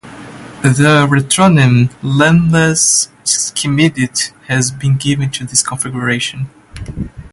The 0.63 1.05
retronym 1.07 1.91
"lensless 2.01 3.09
Schmidt" 3.23 4.33
has 4.47 4.71
been 4.71 4.97
given 4.97 5.29
to 5.29 5.45
this 5.45 5.61
configuration. 5.61 6.49